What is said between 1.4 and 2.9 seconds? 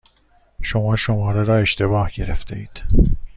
را اشتباه گرفتهاید.